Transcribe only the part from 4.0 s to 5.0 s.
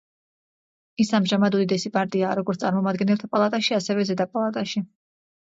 ზედა პალატაში.